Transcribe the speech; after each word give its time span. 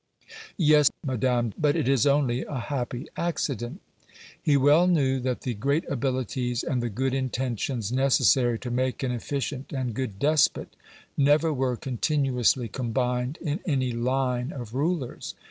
"Yes, 0.57 0.89
Madame, 1.05 1.53
but 1.59 1.75
it 1.75 1.87
is 1.87 2.07
only 2.07 2.43
a 2.45 2.57
happy 2.57 3.07
accident." 3.15 3.81
He 4.41 4.57
well 4.57 4.87
knew 4.87 5.19
that 5.19 5.41
the 5.41 5.53
great 5.53 5.87
abilities 5.87 6.63
and 6.63 6.81
the 6.81 6.89
good 6.89 7.13
intentions 7.13 7.91
necessary 7.91 8.57
to 8.57 8.71
make 8.71 9.03
an 9.03 9.11
efficient 9.11 9.71
and 9.71 9.93
good 9.93 10.17
despot 10.17 10.75
never 11.15 11.53
were 11.53 11.77
continuously 11.77 12.67
combined 12.67 13.37
in 13.43 13.59
any 13.67 13.91
line 13.91 14.51
of 14.51 14.73
rulers. 14.73 15.35